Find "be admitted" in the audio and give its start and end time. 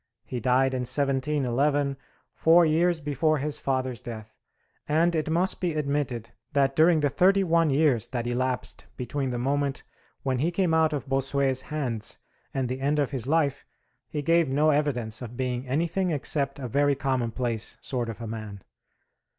5.61-6.31